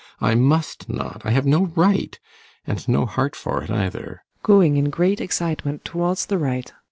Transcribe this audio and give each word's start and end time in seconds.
I 0.19 0.33
must 0.33 0.89
not 0.89 1.21
I 1.23 1.29
have 1.29 1.45
no 1.45 1.67
right 1.75 2.19
and 2.65 2.89
no 2.89 3.05
heart 3.05 3.35
for 3.35 3.61
it, 3.63 3.69
either. 3.69 4.23
[Going 4.41 4.75
in 4.77 4.89
great 4.89 5.21
excitement 5.21 5.85
towards 5.85 6.25
the 6.25 6.39
right. 6.39 6.73